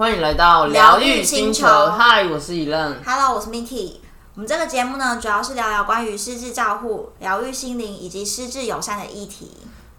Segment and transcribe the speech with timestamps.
[0.00, 1.66] 欢迎来到疗愈星球。
[1.90, 2.94] 嗨，我是 Elen。
[3.04, 3.96] Hello，我是 Miki。
[4.34, 9.50] 我们这个节目呢，主要是聊聊关于失智照护、疗愈心灵以及失智友善的议题。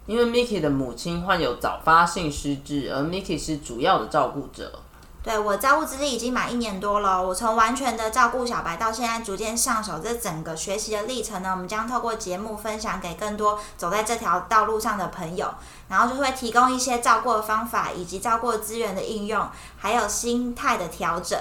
[0.06, 4.72] 因为 Miki 的母亲患有早发性失智，而 Miki 是主要的照顾者。
[5.22, 15.48] 对我照顾资历已经满一年多了，我从完全的照顾小白到现在逐渐上手，这整个学习的历程呢，我们将透过节目分享给更多走在这条道路上的朋友，
[15.88, 19.46] 然后就会提供一些照顾的方法，以及照顾资源的应用，
[19.78, 21.38] 还有心态的调整。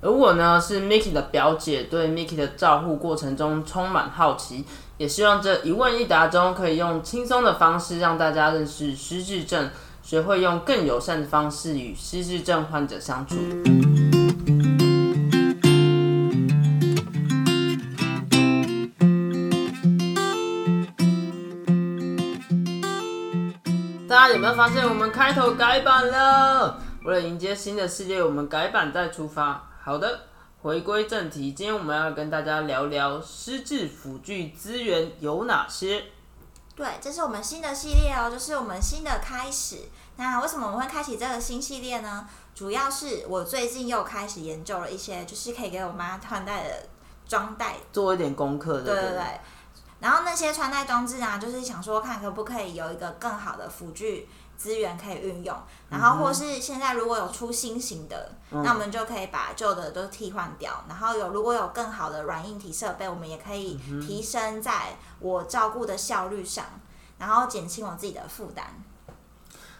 [0.00, 4.64] 而我呢，是 Miki 的表姐，对 Miki 的照护过程中充满好奇，
[4.98, 9.68] 也希望这一问一答中可以用轻松的方式让大家认识失智症。
[10.08, 13.36] 学会用更友善的方式与失智症患者相处。
[24.08, 26.80] 大家有没有发现我们开头改版了？
[27.04, 29.70] 为了迎接新的世界，我们改版再出发。
[29.84, 30.20] 好的，
[30.62, 36.04] 回归正题，今天我们要跟大家聊聊失智辅具资源有哪些。
[36.78, 39.80] 对，这是我们新的系列哦，就是我们新的开始。
[40.14, 42.24] 那为什么我们会开启这个新系列呢？
[42.54, 46.88] 主要是我最近又开始研究了一些，就是可以给我妈穿戴的
[47.26, 48.80] 装袋，做一点功课。
[48.80, 49.40] 对对对。
[49.98, 55.56] 然后那些穿戴装置啊，就是想说看可不可以有一个更好的辅具资源可以运用。
[55.88, 60.84] 然后或是现在如果有出新型的，那我们就可以把旧的都替换掉。
[60.86, 64.98] 然后有如果有更好的软硬体设备，我们也可以提升在。
[65.20, 66.64] 我照顾的效率上，
[67.18, 68.64] 然后减轻我自己的负担。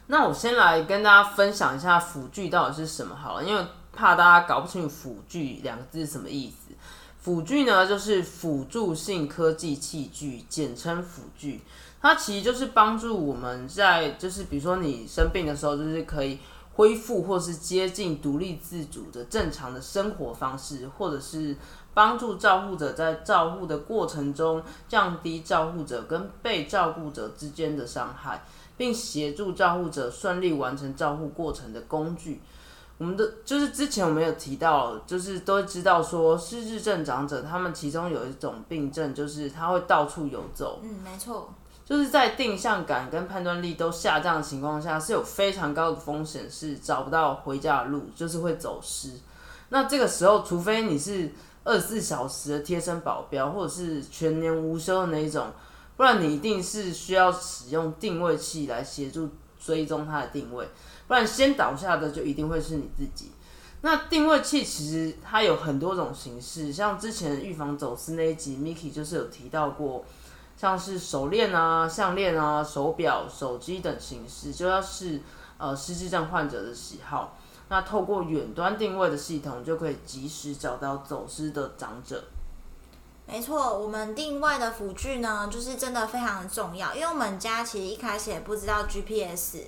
[0.08, 6.74] 那我先来跟大家分享一下辅具到底是什么好了，因为怕大家搞不清楚辅具两个字是什么意思。
[7.20, 11.62] 辅具呢，就是辅助性科技器具，简称辅具。
[12.00, 16.38] 它其实就是帮助我们在，就是比如说你生病的时候，就是可以
[16.74, 21.56] 恢复或是接近独立自主的正常的生活方式，或者是。
[21.94, 28.44] 帮助照护者在照护的过程中降低照护者跟被照顾者之间的伤害，
[28.76, 32.40] 并协助照护者顺利完成照护过程的工具。
[32.98, 40.78] 我们的就是之前我们有提到，就是都知道说失智症长者他们其中有一种病症，就是他会到处游走。
[40.84, 41.52] 嗯，没错，
[41.88, 49.12] 就是在定向感跟判断力都下降的情况下，是有非常高的风险是找不到回家的路，就是会走失。
[49.70, 51.32] 那这个时候，除非你是
[51.64, 55.46] 二十四小时的贴身保镖，或者是全年无休的那一种，
[55.96, 60.68] 不然你一定是需要使用定位器来协助追踪它的定位，
[61.06, 63.32] 不然先倒下的就一定会是你自己。
[63.80, 70.04] 那定位器其实它有很多种形式，像之前预防走私那一集，Miki 就是有提到过，
[70.60, 75.22] 像是手链啊、项链啊、手表、手机等形式，就要是
[75.56, 77.36] 呃失智症患者的喜好。
[77.68, 82.24] 那透过远端定位的系统，就可以及时找到走失的长者。
[83.26, 89.58] 没错，我们定位的辅具呢，就是真的非常的重要，因为我们家其实一开始也不知道 GPS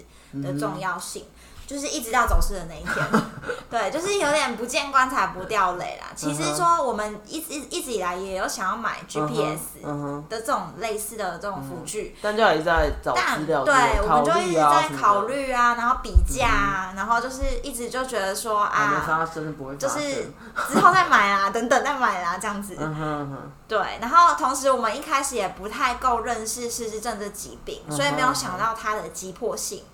[0.43, 1.27] 的重要性。
[1.71, 3.23] 就是一直到走失的那一天，
[3.71, 6.09] 对，就是有点不见棺材不掉泪啦。
[6.17, 9.87] 其实说我们一直一直以来也有想要买 GPS
[10.29, 13.73] 的这种类似的这种辅具，但就一在找资料，对，
[14.03, 19.07] 我们就一直在考虑啊，然后比价啊，然后就是一直就觉得说啊，
[19.79, 20.33] 就是
[20.73, 22.77] 之后再买啊，等等再买啊，这样子。
[23.69, 29.85] 对，然后同时我们一开始也不太够认识失智症这疾病，所以没有想到它的急迫性。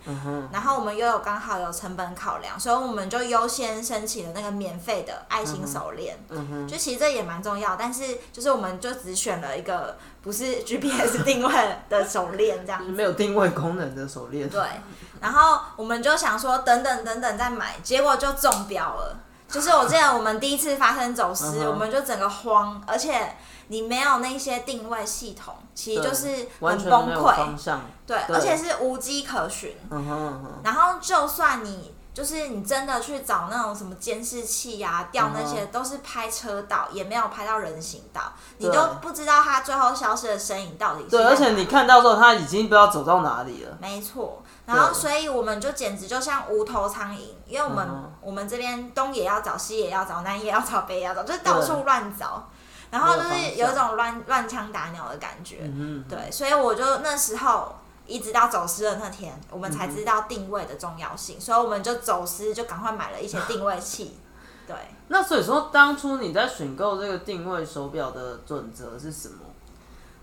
[0.51, 1.66] 然后我们又有刚好有。
[1.67, 6.17] 有成本考量，所以我们就优先申请了那个免费的爱心手链。
[6.31, 11.55] 嗯哼，就其实这也蛮重要，但是就是我们就只选了一个不是 GPS 定位
[11.89, 14.49] 的手链，这样没有定位功能的手链。
[14.49, 14.63] 对，
[15.21, 19.19] 然后我们就想说等等等等再买，结果就中标了。
[19.49, 23.37] 就是我记得我们第一次发生走失，我们就整个慌，而且
[23.69, 27.35] 你没有那些定位系统，其实就是很崩溃。
[28.07, 29.77] 对，而且是无迹可寻。
[29.91, 41.05] 嗯哼然后就算你就是你真的去找那种什么监视器呀，调那些都是拍车道，也没有拍到人行道，你都不知道他最后消失的身影到底。
[41.11, 43.77] 对，而且你看到之后，他已经不知道走到哪里了。
[43.81, 44.43] 没错。
[44.65, 47.89] 然后，所以我们就简直就像无头苍蝇，因为我们
[48.21, 52.49] 我们这边东也要找，西也要找，南也要找，北也要找，就是到处乱找，
[52.91, 55.59] 然后就是有一种乱乱枪打鸟的感觉。
[55.63, 57.75] 嗯对，所以我就那时候
[58.07, 64.19] 一直到走失的那天，我们才知道定位的重要性，所以我们就走失就赶快买了一些定位器。
[64.67, 64.77] 对，
[65.09, 69.37] 那所以说当初你在选购这个定位手表的准则是什么？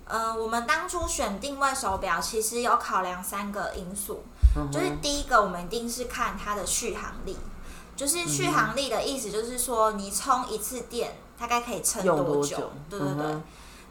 [0.05, 4.21] 嗯，我们当初选定位手表，其实有考量三个因素，
[4.69, 7.37] 就是第一个，我们一定是看它的续航力，
[7.95, 12.71] 就是续航力的意思，就是说你充一次电大概可以撑多久？
[12.89, 13.37] 对对对，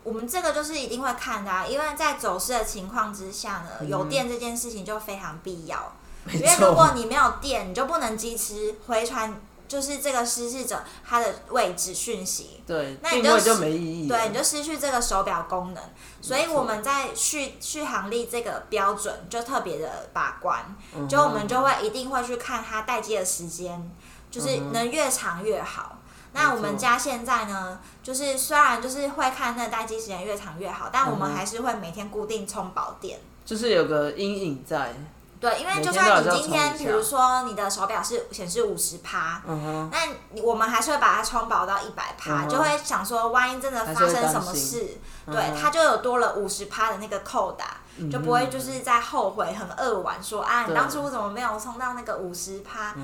[0.04, 5.92] 我们这个就是一定会看的，因为在走失的情况之下呢，有电这件事情就非常必要。
[6.32, 9.40] 因为如果你没有电，你就不能及时回传。
[9.68, 15.82] 就是这个失事者他的位置讯息， 对，那你就没意义，对，你就失去这个手表功能。
[16.20, 20.76] 所以我们在续续航力这个标准就特别的把关，
[21.08, 23.90] 就我们就会一定会去看它待机的时间，
[24.30, 25.96] 就是能越长越好。
[26.32, 34.94] 那我们家现在呢，就是虽然就是会看那待机时间越长越好，但我们还是会每天固定充饱电，就是有个阴影在。
[35.38, 47.78] 对，因为就算你今天，比如说你的手表是显示五十趴，那我们还是会把它充饱到一百趴，就会想说，万一真的发生什么事，对，它就有多了五十趴的那个扣打，
[48.10, 52.94] 就不会就是在后悔很扼腕说啊，你当初怎么没有冲到那个五十趴？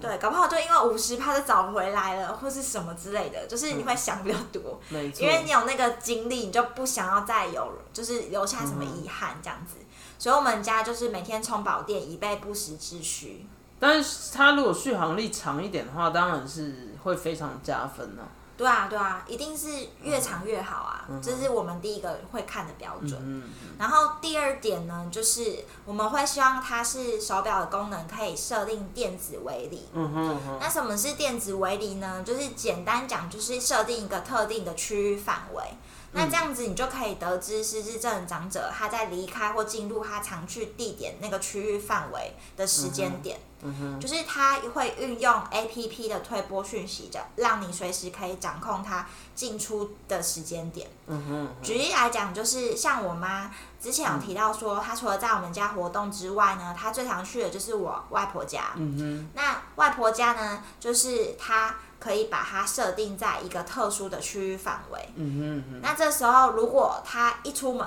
[0.00, 9.74] 对，搞不好就因为五十趴就找回来了，或是什么之类的，就是你会想比较多，因为你有那个经历，你就不想要再有，就是留下什么遗憾这样子。
[10.18, 13.46] 所以我们家就是每天充饱电，以备不时之需。
[13.80, 18.22] 但是它如果续航力长一点的话，当然是会非常加分呢。
[18.58, 19.68] 对啊，对啊，一定是
[20.02, 23.42] 越长越好啊，这是我们第一个会看的标准。
[23.78, 29.86] 然后第二点呢，就是我们会希望它是手表的功能可以设定电子围篱。
[29.92, 30.58] 嗯哼。
[30.60, 32.24] 那什么是电子围篱呢？
[32.26, 35.62] 就是简单讲，就是设定一个特定的区域范围。
[36.10, 43.38] 那这样子，你就可以得知失智症长者他在离开或进入他常去地点那个区域范围的时间点。
[43.38, 50.88] 嗯哼，就是它会运用 A P P 的推播讯息，的让你随时可以掌控它进出的时间点。
[51.06, 53.50] 嗯哼，举例来讲，就是像我妈
[53.80, 58.72] 之前有提到说，她除了在我们家活动之外呢，她最常去的就是我外婆家。
[58.76, 61.74] 嗯哼，那外婆家呢，就是她。
[62.00, 65.08] 可以把它设定在一个特殊的区域范围。
[65.16, 67.84] 嗯哼那这时候，如果她一出门，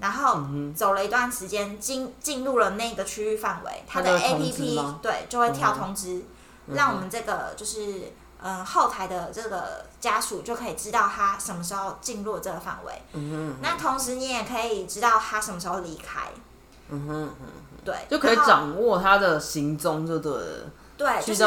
[0.00, 0.40] 然后
[0.74, 6.24] 走了一段时间，进进入了那个区域范围，他的 A P P 对就会跳通知，
[6.68, 8.12] 让我们这个就是
[8.42, 12.92] 嗯后台的这个家属就可以知道他什么时候进入这个范围。
[13.12, 13.56] 嗯哼。
[13.62, 16.28] 那同时你也可以知道他什么时候离开。
[16.88, 17.30] 嗯哼。
[17.84, 17.94] 对。
[18.08, 20.70] 就可以掌握他的行踪，就对了。
[21.00, 21.40] 对，就是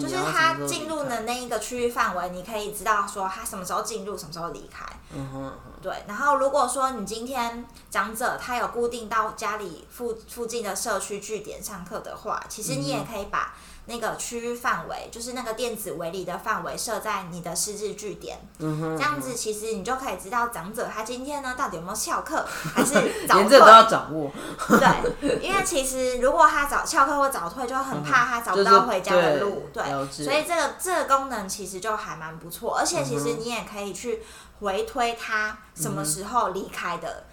[0.00, 4.86] 就是他进入的那一个区域范围，你可以知道说他什么时候进入，什么时候离开。
[5.12, 5.52] 嗯哼。
[5.82, 13.52] 对，然后如果说你今天长者他有固定到家里附附近的社区据点上课的话，其实你也可以把。
[13.90, 22.94] 那个区域范围就是那个电子围篱的范围设在你的失智据点，嗯这样子其实你就可以知道长者他今天呢到底有没有翘课， 还是
[23.26, 24.30] 早退，连这都要掌握。
[24.68, 29.68] 对，因为其实如果他早翘课或早退，就很怕他找不到回家的路。
[29.72, 34.22] 对，所以这个这个功能其实就还蛮不错，而且其实你也可以去。
[34.60, 37.24] 回推他什么时候离开的，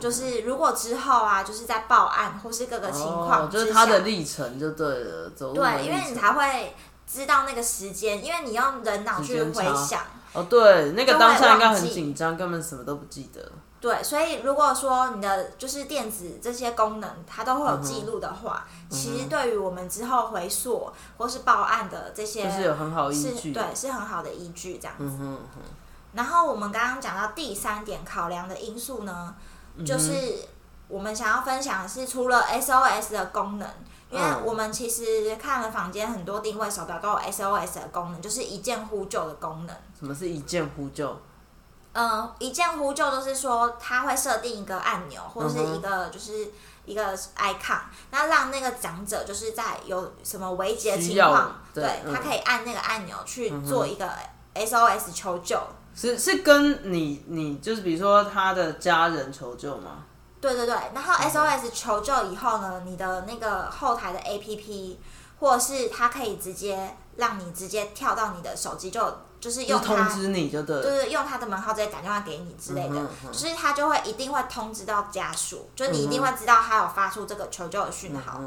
[0.00, 6.74] 就是如果之后啊，就是在报案或是各个情况，就是他的历程就对了，走对，因为你才会
[7.06, 10.02] 知道那个时间，因为你用人脑去回想。
[10.34, 13.50] 哦，对，那个当下应该很紧张，根本什么都不记得。
[13.80, 25.16] 对，所以如果说你的就是电子这些功能，它都会有记录的话，其实对于我们之后回溯或是报案的这些，是有很好依据，对，是很好的依据，这样子。
[26.12, 29.34] 然后我们刚刚讲到第三点考量的因素呢，
[29.86, 30.48] 就是
[30.88, 33.68] 我们想要分享的是除了 SOS 的功能，
[34.10, 39.76] 因为我们其实看了房间很多定位手表都有 SOS 的功能，就是一键呼救的功能。
[39.98, 41.20] 什么是一键呼救？
[41.92, 46.50] 嗯，一键呼救就是说它会设定一个按钮或者是一个就是
[46.84, 54.10] 一个 icon，那让那个长者就是在有什么危急的情况，对他可以按那个按钮去做一个
[54.54, 55.60] SOS 求救。
[55.98, 60.04] 是是跟你你就是比如说他的家人求救吗？
[60.40, 64.94] 对对对，然后 SOS 求救以后呢，你的那个后台的 APP，
[65.40, 78.40] 或者是它可以直接让你直接跳到你的手机，就就是用通知你就对，就是，用他的门号直接打电话给你之类的，就是他就会一定会通知到家属，就你一定会知道他有发出这个求救的讯号。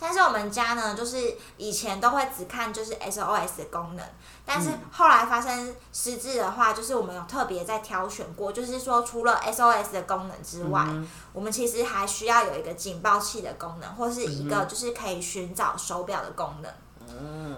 [0.00, 4.04] 但是我们家呢，就是以前都会只看就是 SOS 的功能，
[4.46, 10.86] 但是后来发生失智的话，就是我们有特别在挑选过，就是说除了 SOS 的功能之外，
[11.34, 16.72] 我们其实还需要有一个警报器的功能，或是一个就是可以寻找手表的功能。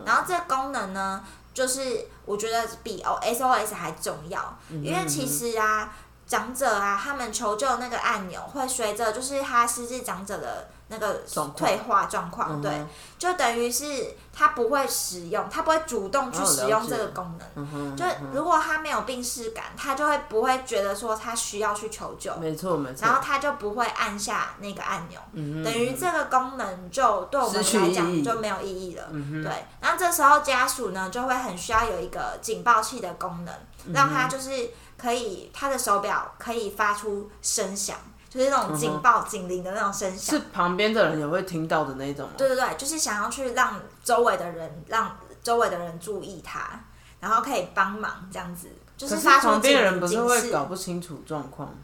[0.05, 1.23] 然后这个功能呢，
[1.55, 5.95] 就是我觉得比 SOS 还重要，因为其实啊，
[6.33, 10.69] 长者啊，他们求救那个按钮会随着就是他失智长者的。
[10.89, 11.23] 那个
[11.57, 12.71] 退化状况，对，
[13.19, 17.97] 就等于是他不会使用，他不会主动去使用这个功能。
[17.97, 23.07] 就如果他没有病逝感，他就会不会觉得说他需要去求救，没错没错。
[23.07, 25.19] 然后他就不会按下那个按钮，
[25.65, 29.05] 等于这个功能就对我们来讲就没有意义了。
[29.43, 33.55] 对，然后这时候家属呢就会很需要有一个警报器的功能，
[33.95, 34.69] 让他就是
[35.03, 37.97] 可以他的手表可以发出声响。
[38.31, 42.33] 就是那种警报、警铃的那种声响，是旁边的人也会听到的那种吗。
[42.39, 46.81] 对对对，就是想要去让周围的人，让周围的人注意他，
[47.21, 48.71] 然后可以帮忙这样子。
[48.97, 51.75] 就是发出警人不是会搞不清楚状况。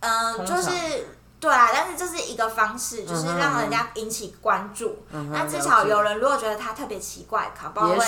[0.00, 0.70] 嗯，就是。
[1.44, 5.04] 对啊，但是这是一个方式，就是让人家引起关注。
[5.10, 8.06] 那至少有人如果觉得他特别奇怪，可能会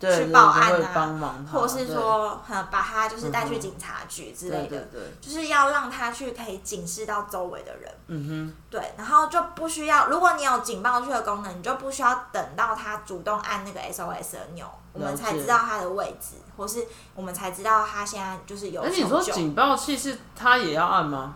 [0.00, 2.40] 去报案啊，或者是说，
[2.70, 4.88] 把他就是带去警察局之类的，
[5.20, 7.92] 就是要让他去可以警示到周围的人。
[8.06, 18.82] 嗯哼，对，然后就不需要，如果你有警报器的功能，你就不需要等到他主动按那个 SOS 的钮，我们才知道他的位置，或是我们才知道他现在就是有。
[18.82, 21.34] 那你说警报器是他也要按吗？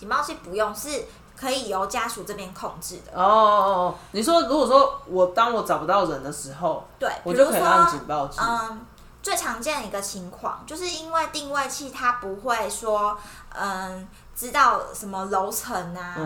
[0.00, 1.04] 警报器不用，是
[1.38, 3.12] 可以由家属这边控制的。
[3.12, 8.38] 哦哦哦，你说如果说我当我找不到人的时候，对，我就可以按警报器。
[8.40, 8.80] 嗯，
[9.22, 13.14] 最常见的一个情况，就是因为定位器它不会说，
[13.54, 16.16] 嗯，知道什么楼层啊，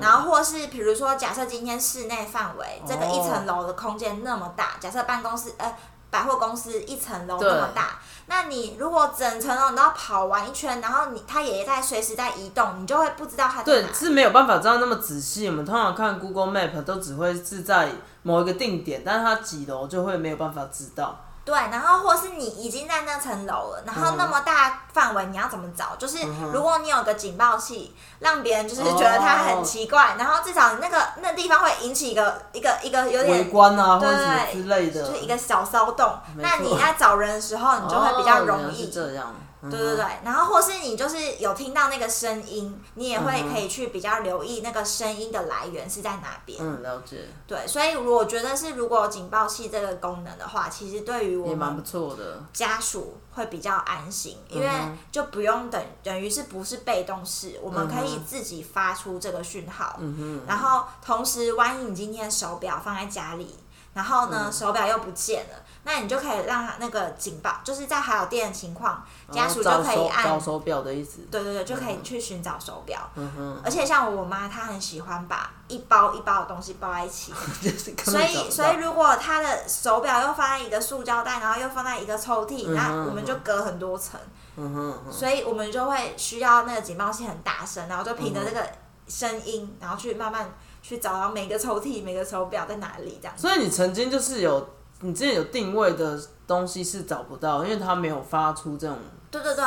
[0.00, 5.72] 然后或是比如说，假设今天室内范围这个一层楼的空间那么大，假设办公室呃。
[6.12, 15.46] 百货公司一层楼那么大，那你如果整层楼你都要跑完一圈，然后你它也在随时在移动，你就会不知道它对是没有办法知道那么仔细。
[15.48, 17.90] 我们通常看 Google Map 都只会是在
[18.22, 21.24] 某一个定点，但是它几楼就会没有办法知道。
[21.44, 25.96] 对，然后或是你已经在那层楼了，然后那么大范围，你要怎么找？
[25.98, 26.18] 就是
[26.52, 34.16] 如果你有个警报器，让别人就是觉得它很奇怪，然后至少那个那地方会引起一个一个一个有点围观啊，或者
[34.52, 36.16] 之类的，就是一个小骚动。
[36.36, 39.34] 那你在找人的时候，你就会比较容易这样。
[39.70, 46.58] 对对对，然后或是你就是有听到那个声音，你也会可以去比较留意那个声音的来源是在哪边。
[46.60, 47.28] 嗯，了解。
[47.46, 54.68] 对，所以我觉得是如果有警报器这个功能的话，其实对于我也蛮不错的，家属会比较安心，因为
[55.12, 59.96] 就不用等，等于是不是被动式，我们可以自己发出这个讯号。
[60.00, 60.42] 嗯哼。
[60.48, 63.56] 然后同时，万一你今天手表放在家里，
[63.94, 65.61] 然后呢手表又不见了。
[65.84, 71.26] 那你就可以让他那个警报，就是在还有电的情况，家属就可以按找手表的意思。
[71.28, 73.00] 对对对，就可以去寻找手表。
[73.16, 73.60] 嗯哼。
[73.64, 77.32] 而且像我妈，她很喜欢把一包一包的东西包在一起。
[78.04, 84.20] 所以所以如果她的手表又放在一个塑胶袋，然后又放在一个抽屉，那我们就隔很多层。
[84.54, 85.12] 嗯哼。
[85.12, 88.64] 所以我们就会需要那个警报器很大声，然后就凭着这个
[89.08, 90.48] 声音，然后去慢慢
[90.80, 93.36] 去找到每个抽屉、每个手表在哪里这样。
[93.36, 94.64] 所以你曾经就是有。
[95.02, 98.96] 你之前有定位的东西是找不到，因为它没有发出这种。
[99.30, 99.64] 对对对，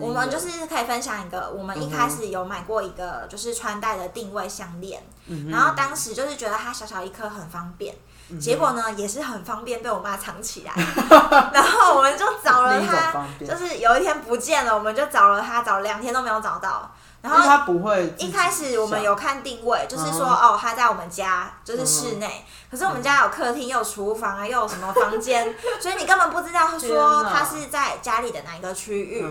[0.00, 5.02] 我们就是可以分享一个，我们一开始有买过一个就是穿戴的定位项链，
[5.50, 7.94] 然后当时就是觉得它小小一颗很方便，
[8.40, 10.72] 结果呢也是很方便被我妈藏起来，
[11.52, 16.90] 然后我们就找了它，就是有一天不见了，我们就找了它，找两天都没有找到。
[17.22, 18.14] 然后他不会。
[18.18, 22.44] 一开始我们有看定位，就是说哦，他在我们家，就是室内。
[22.70, 29.24] 可是我们家有客厅，又有厨房啊，又有什么房间， 所以你根本不知道说他是在家里的哪一个区域。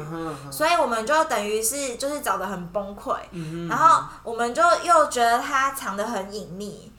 [0.52, 3.16] 所以我们就等于是就是找的很崩溃。
[3.68, 6.92] 然后我们就又觉得他藏的很隐秘。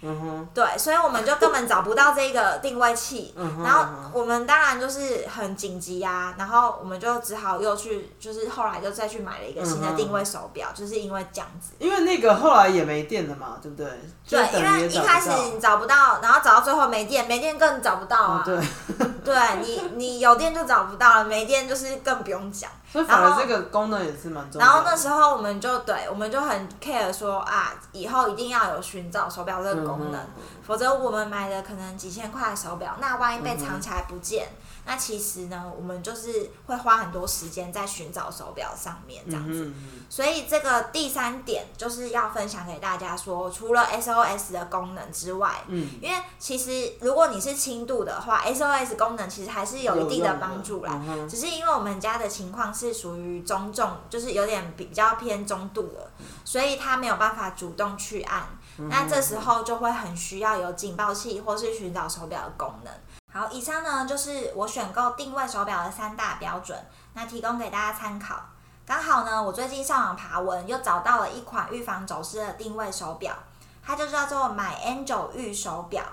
[0.53, 3.35] 对，所以我们就根本找不到这个定位器。
[3.63, 10.71] 然后我们当然就是很紧急啊，然后我们就只好又去，就是后来就再去买了一个新的定位手表。
[10.75, 13.87] 就是因为这样子，因为那个后来也没电了嘛，对不对？
[14.29, 18.43] 对，因为一开始你找不到，然后找到最后没电，没电更找不到啊。
[18.45, 18.59] 对，
[19.25, 22.71] 对你你有电就找不到了，没电就是更不用讲。
[22.91, 24.67] 所以反而这个功能也是蛮重要。
[24.67, 30.21] 然后那时候我们就对，我们就很 care 说啊，以后一定要有寻找手表这个功能，
[30.67, 34.47] 否则我们买的可能几千块的手表，那万一被藏起来不见。
[34.85, 39.73] 那其实呢，我们就是会花很多时间在寻找手表上面这样子，
[40.11, 56.11] 所以这个第三点就是要分享给大家说，除了 SOS 的功能之外，嗯，因为其实如果你是轻度的话，SOS 功能其实还是有一定的帮助啦，只是因为我们家的情况是属于中重，就是有点比较偏中度了，
[56.45, 58.49] 所以他没有办法主动去按，
[58.91, 62.93] 那这时候就会很需要有警报器或是寻找手表的功能。
[63.33, 66.79] 好，以上呢就是我选购定位手表的三大标准，
[67.15, 68.37] 那提供给大家参考。
[68.85, 73.35] 刚好呢，我最近上网爬文，又找到了一款预防走失的定位手表，
[73.83, 76.05] 它就叫做 My Angel 玉手表。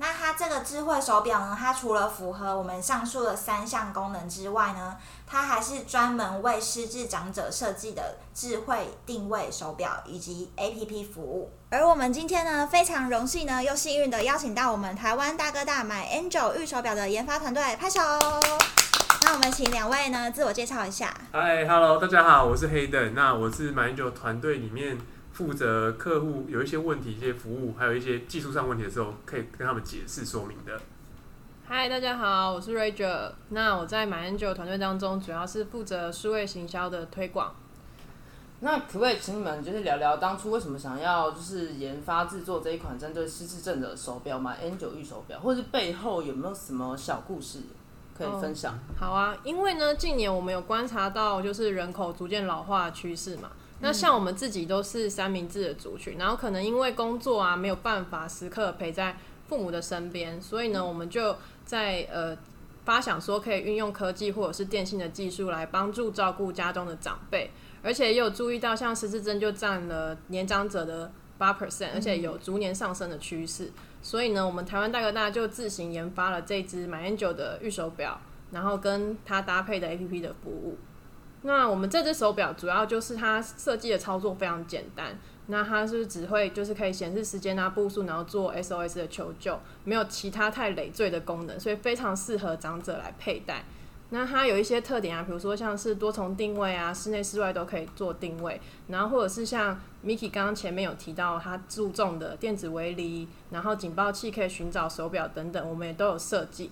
[0.00, 11.50] 那它这个智慧手表呢，它除了符合我们上述的三项功能之外呢，它还是专门为失智长者设计的智慧定位手表以及 APP 服务。
[11.70, 18.00] 而我们今天呢，非常荣幸呢，又幸运的邀请到我们台湾大哥大 My Angel 玉手表的研发团队，拍手。
[19.20, 21.12] 那我们请两位呢自我介绍一下。
[21.32, 23.14] 嗨，Hello，大家好，我是黑灯。
[23.16, 24.96] 那我是 My Angel 团队里面。
[25.38, 30.80] 负责客户有一些问题、一些服务，还有一些技术上问题的时候，可以跟他们解释说明的。
[31.64, 33.30] 嗨，大家好，我是 Rachel。
[33.50, 37.54] 那我在 My Angel 团队当中，主要是负责数位行销的推广。
[38.58, 47.60] 那可不可以请你们就是聊聊当初为什么想要就是研发制作这一款针对失智症的手表嘛？Angel 玉手表，或是背后有没有什么小故事
[48.12, 48.76] 可以分享？
[48.98, 53.50] 好啊，因为呢，近年我们有观察到就是人口逐渐老化的趋势嘛。
[53.80, 59.16] 那像我们自己都是三明治的族群，然后可能因为工作啊没有办法时刻陪在
[59.46, 62.36] 父母的身边，所以呢，我们就在呃
[62.84, 67.50] 发想说可以运用科技或者是电信的技术来帮助照顾家中的长辈，
[67.82, 73.70] 而且也有注意到像失智症就占了年长者的八 percent，而且有逐年上升的趋势，
[74.02, 78.20] 所以呢，我们台湾大哥大就自行研发了这支买 N 九的预手表，
[78.50, 80.76] 然后跟它搭配的 A P P 的服务。
[81.42, 85.16] 那我们这只手表主要就是它设计的操作非常简单，
[85.46, 93.64] 那它是只会就是可以显示时间啊、步数，然后做 SOS 的求救，没有其他太累赘的功能，所以非常适合长者来佩戴。
[94.10, 106.70] 那它有一些特点啊，比如说像是多重定位啊，室内室外都可以做定位，然后或者是像 Miki 刚刚前面有提到，它注重的电子围篱，然后警报器可以寻找手表等等，我们也都有设计。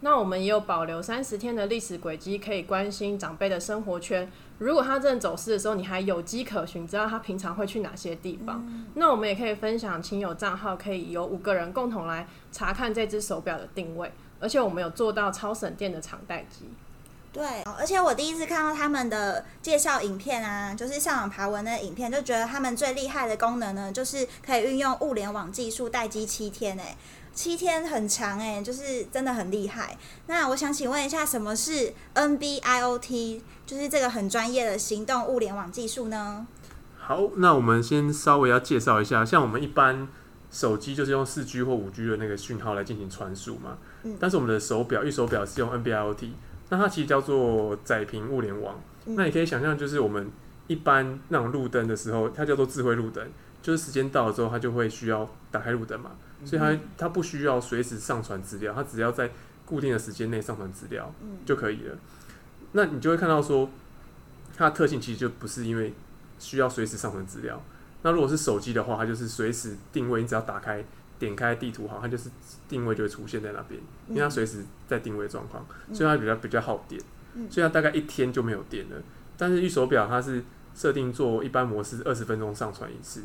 [0.00, 4.30] 那我们也有保留三十天的历史轨迹，可以关心长辈的生活圈。
[4.58, 8.64] 如果他真的走失的时候，你还有迹可循，知道他平常会去哪些地方。
[8.94, 14.12] 那我们也可以分享亲友账号，可以有五个人共同来查看这只手表的定位。
[14.40, 16.68] 而且我们有做到超省电的长待机。
[17.32, 26.96] 对，而且我第一次看到他们的介绍影片啊，就是上网爬文的影片，就觉得他们最厉害的功能呢，就是可以运用物联网技术待机七天诶。
[27.38, 29.96] 七天很长哎，就是真的很厉害。
[30.26, 33.40] 那我想请问一下，什么是 NB-IoT？
[33.64, 36.44] 就是这个很专业的行动物联网技术呢？
[36.96, 40.08] 好，那我们先稍微要介绍一下，像我们一般
[40.50, 43.78] 手机就是用四 G 或五 G 的那个讯号来进行传输嘛。
[44.02, 44.16] 嗯。
[44.18, 46.30] 但是我们的手表，一手表是用 NB-IoT，
[46.70, 48.74] 那它其实叫做载屏物联网。
[49.04, 50.28] 那你可以想象，就是我们
[50.66, 53.24] 一般那种路灯的时候，它叫做智慧路灯，
[53.62, 56.10] 就是时间到了之后，它就会需要打开路灯嘛。
[56.44, 59.30] 所以它它不需要随时上传资料，它只要在
[59.64, 61.12] 固定的时间内上传资料
[61.44, 61.96] 就可以了。
[62.72, 63.70] 那你就会看到说，
[64.56, 65.94] 它的特性其实就不是因为
[66.38, 67.62] 需要随时上传资料。
[68.02, 70.84] 那如果是手机的话，它就是随时定位，你只要打开
[71.18, 72.30] 点开地图，好，它就是
[72.68, 77.00] 定位就会出现在那边，因为它随时在定位状况，所以它比较比较耗电，
[77.50, 78.96] 所以它大概一天就没有电了。
[79.36, 83.24] 但是玉手表它是设定做一般模式，二十分钟上传一次。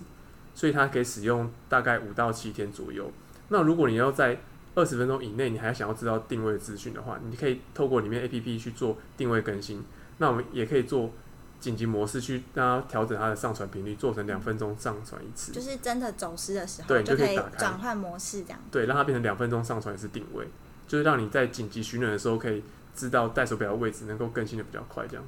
[0.56, 3.12] 所以它可以使用大概五到七天左右。
[3.50, 4.40] 那如果你要在
[4.76, 9.84] 二十分钟以内，你还想要知道定位资讯的话，你可以透过里面 A P P 去做定位更新。
[10.18, 11.12] 那我们也可以做
[11.60, 15.52] 紧急模式去让它调整它的上传频率，做成两分钟上传一次。
[15.52, 18.60] 就是真的走失的时候，对，就可以转换模式这样。
[18.72, 20.48] 对，让它变成两分钟上传一次定位，
[20.88, 22.64] 就是让你在紧急寻人的时候可以
[22.96, 25.24] 知道戴手表的位置，能够更新的比较快这样。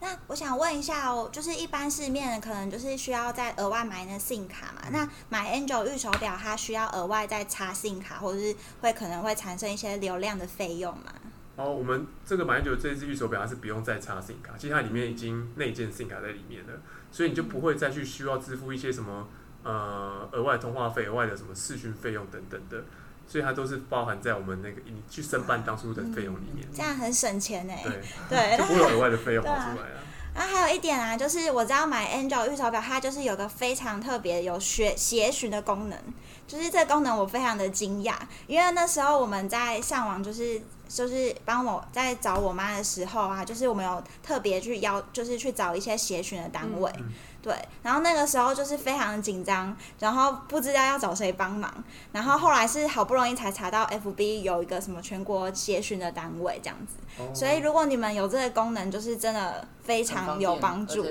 [0.00, 4.88] 那我想问一下哦，就是一般市面可能就是需要再额外买那 SIM 卡嘛？
[4.90, 11.12] 那买 Angel 预手表，它需要额外再插 SIM 卡，或者是会可能会产生一些流量的费用嘛？
[11.56, 16.72] 哦，我们这个买 Angel 这支预手表它是不用再插 SIM 卡，其实它里面已经内建 SIM 卡在里面了，
[17.10, 19.26] 所以你就不会再去需要支付一些什么
[19.64, 22.84] 呃额外通话费、额外的什么视讯费用等等的，
[23.28, 26.66] 所以它都是包含在我们那个你去申办当初的费用里面。
[26.74, 27.74] 这样很省钱呢。
[27.84, 30.00] 对对，就不会有额外的费用跑出来啊。
[30.34, 35.98] 那还有一点啊，就是我知道买 Angel 预手表，它就是有个非常特别有学协寻的功能，
[36.46, 38.14] 就是这个功能我非常的惊讶，
[38.46, 46.92] 因为那时候我们在上网，就是就是帮我在找我妈的时候啊，就是我们有特别去邀，就是去找一些协寻的单位。
[47.40, 51.72] 对，然后那个时候就是非常的紧张，然后不知道要找谁帮忙，
[52.12, 56.96] 然后后来是好不容易才查到 FB 有一个什么全国协训的单位这样子，
[57.32, 61.02] 所以如果你们有这个功能，就是真的非常有帮助，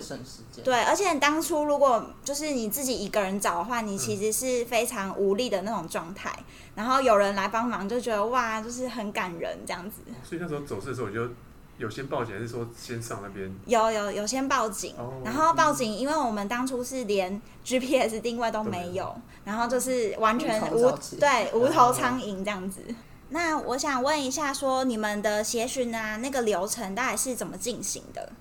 [0.63, 6.38] 对，而且当初如果就是你自己一个人找的话，你其实是非常无力的那种状态，
[6.76, 10.02] 然后有人来帮忙就觉得哇，就是很感人这样子。
[10.24, 11.32] 所以那时候走势的时候，我就
[11.78, 13.54] 有先报警，还是说先上那边？
[13.68, 22.82] 有有有先报警，然后报警，因为我们当初是连 GPS 定位都没有，然后就是完全无对无头苍蝇这样子。
[23.30, 28.32] 那我想问一下，说你们的协巡啊，那个流程大概是怎么进行的？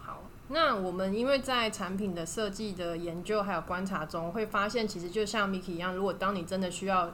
[0.00, 7.12] 好，那我们因为在产品的设计的研究还有观察中，会发现其实就像 Miki 一样，如果当你真的需要。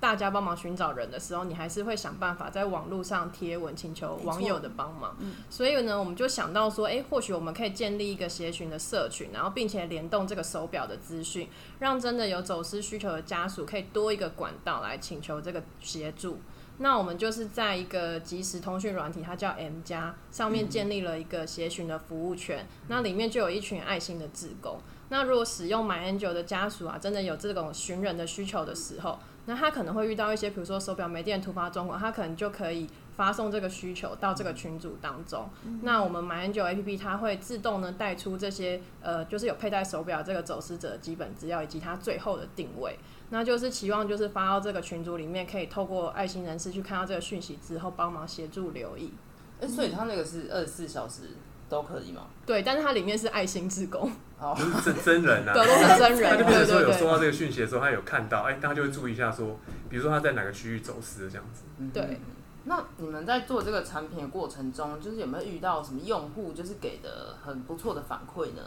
[0.00, 5.16] 大家帮忙寻找人的时候，你还是会想办法在网络上贴文请求网友的帮忙。
[5.50, 11.48] 所以呢，我们就想到说，哎，或许我们可以建立一个协寻的社群，然后并且联动这个手表的资讯，
[11.78, 16.40] 让真的有走私需求的家属可以多一个管道来请求这个协助。
[16.80, 24.78] 那我们就是在一个即时通讯软体，它叫 M 加上面建立了一个协寻的服务圈，那里面就有一群爱心的志工。
[25.08, 29.18] 那如果使用 My Angel 的家属啊，真的有这种寻人的需求的时候，
[29.48, 35.48] 那他可能会遇到一些，比如说手表没电突发状况，他可能就可以发送这个需求到这个群组当中。
[35.80, 42.98] 那我们 My Angel A P P 它会自动呢带出这些呃，就是有佩戴手表这个走失者的基本资料以及他最后的定位。
[43.30, 49.14] 那就是期望就是发到这个群组里面，可以透过爱心人士去看到这个讯息之后，帮忙协助留意。
[49.62, 51.30] 哎，所以他那个是二十四小时。
[51.68, 52.22] 都可以吗？
[52.46, 56.30] 对，但是它里面是爱心志工，哦， 是真人啊，对，都是真人。
[56.30, 59.58] 他就比如说有收到这个讯息的时候，他有看到，哎，大家就会注意一下，说，
[59.90, 61.64] 比如说他在哪个区域走失这样子。
[61.92, 62.20] 对。
[62.64, 68.62] 那你们在做这个产品的过程中，就是有没有遇到什么用户就是给的很不错的反馈呢？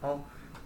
[0.00, 0.20] 哦，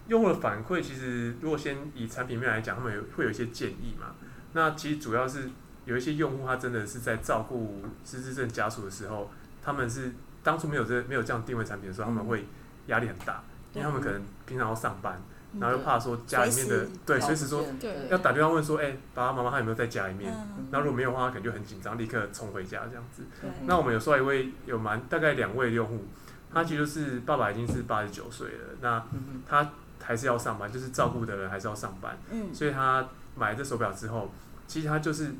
[0.07, 4.07] 用户的反馈其实如果先以产品面来讲，他们有会有一些建议嘛。
[4.53, 5.49] 那其实主要是
[5.85, 9.29] 有一些用户他真的是在照顾失智症家属的时候，
[9.63, 10.13] 他们是。
[10.43, 12.45] 当初没有这没有这样定位产品的时候，他们会
[12.87, 15.21] 压力很大，因为他们可能平常要上班，
[15.59, 17.65] 然后又怕说家里面的对随时说
[18.09, 20.33] 要打电话问说，哎，爸爸妈妈他有没有在家里面？
[20.71, 23.23] 那如果没有的话，他可能就很紧张，立刻冲回家这样子。
[23.65, 26.05] 那我们有时候一位有蛮大概两位用户，
[26.53, 29.03] 他其实是爸爸已经是八十九岁了，那
[29.47, 29.69] 他
[30.01, 32.17] 还是要上班，就是照顾的人还是要上班，
[32.53, 34.31] 所以他买这手表之后，
[34.67, 35.33] 其实他就是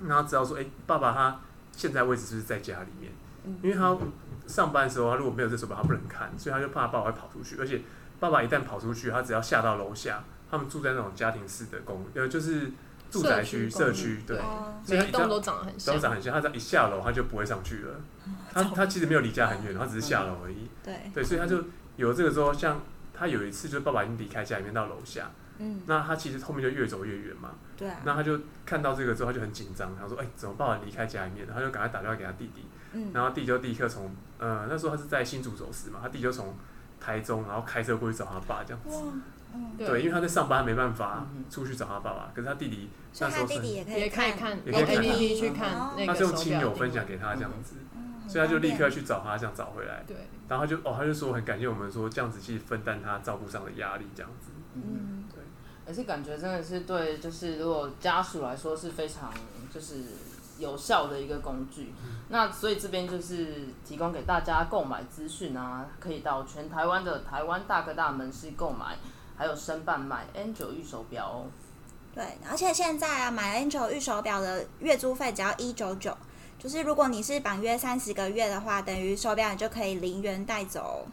[0.00, 1.40] 让他知道说，哎，爸爸他
[1.72, 3.12] 现在位置是不是在家里面？
[3.62, 3.96] 因为他
[4.46, 7.56] 上班的时候，他如果没有这手表，他不能看，所以他就怕爸爸会跑出去。
[7.58, 7.82] 而且
[8.18, 12.70] 爸爸一旦跑出去，他只要下到楼下，他们住在那种家庭式的公，呃，就是
[13.10, 14.38] 住宅区、社区，对，
[14.84, 16.32] 所以栋都长得很像，都长很像。
[16.32, 18.00] 他只要一下楼，他就不会上去了。
[18.52, 20.68] 他他其实没有离家很远，他只是下楼而已。
[20.82, 21.64] 对对，所以他就
[21.96, 22.80] 有这个之后，像
[23.14, 27.50] 他有一次，就是爸爸已经离开家里面到楼下，嗯，那他其实后面就越走越远嘛。
[27.76, 27.88] 对。
[28.04, 32.64] 那他就看到这个之后，他就很紧张，他说：“哎，怎么爸爸离开家里面了？”他就赶快打电话给他弟弟。
[33.14, 36.56] 然后弟就立刻从呃那时候他是在新竹走失嘛，他弟就从
[36.98, 38.98] 台中然后开车过去找他爸这样子，
[39.78, 44.26] 对，因为他在上班没办法出去找他爸爸，可是他弟弟那时候是也可以看，
[44.64, 47.76] 也可以看，去看，他是用亲友分享给他这样子，
[48.26, 50.16] 所以他就立刻去找他，这样找回来，对，
[50.48, 55.44] 然后他就哦他就说很感谢我们说这样子去分担他照顾上的压力这样子，嗯，对，
[55.90, 59.30] 而且感觉真的是对，就是如果家属来说是非常
[59.74, 60.04] 就是。
[60.60, 61.94] 有效的一个工具，
[62.28, 68.94] 那所以这边就是提供给大家购买资讯啊，可以到全台湾的台湾大哥大门市购买，
[69.38, 71.46] 还有申办买 Angel 预手表哦。
[72.14, 76.14] 对，而且现在啊，买 Angel 预手表的月租费只要一九九，
[76.58, 81.06] 就是如果你是绑约三十个月的话，等于手表你就可以零元带走。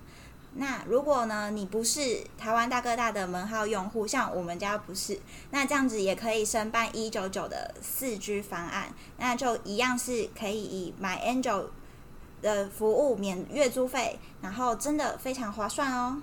[0.59, 5.19] 那如果呢，你不是台湾大哥大的门号用户，像我们家不是，
[5.51, 11.65] 那这样子也可以申办一九九的四 G 方案，那就一样是可以以买 Angel
[12.41, 16.21] 的服务免月租费，然后真的非常划算哦。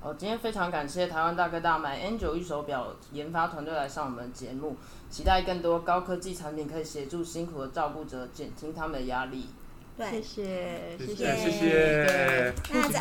[0.00, 4.76] 哦，今天非常感谢台湾大哥大买 Angel 一手表研发团队来上我们节目，
[5.10, 9.48] 期待更多高科技产品可以协助辛苦的照顾者减轻他们的压力。
[9.96, 12.54] 对，谢谢，谢谢，谢谢。
[12.72, 13.00] 那在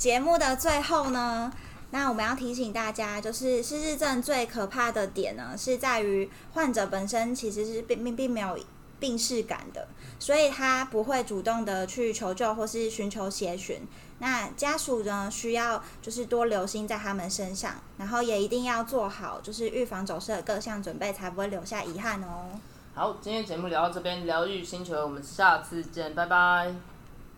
[0.00, 1.52] 节目的最后呢，
[1.90, 8.58] 那我们要提醒大家，就是失智症最可怕的点呢，是在于患者本身其实是并并并没有
[8.98, 9.86] 病逝感的，
[10.18, 13.86] 所以他不会主动的去求救或是寻求协寻。
[14.20, 22.58] 那家属呢，需要就是多留心在他们身上，然后也一定要做好就是预防走失的各项准备，才不会留下遗憾哦。
[22.94, 26.74] 好，今天节目聊到这边，疗愈星球，我们下次见，拜拜。